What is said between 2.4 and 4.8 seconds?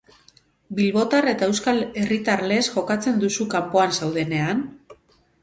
lez jokatzen duzu kanpoan zaudenean?